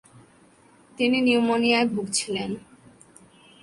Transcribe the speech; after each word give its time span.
তিনি 0.97 1.17
নিউমোনিয়ায় 1.21 1.87
ভুগছিলেন। 1.87 2.51